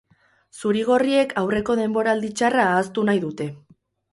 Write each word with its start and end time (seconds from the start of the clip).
Zuri-gorriek 0.61 1.35
aurreko 1.43 1.77
denboraldi 1.81 2.33
txarra 2.41 2.67
ahaztu 2.71 3.07
nahi 3.11 3.25
dute. 3.29 3.49